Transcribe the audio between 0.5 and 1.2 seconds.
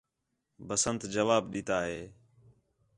بسنت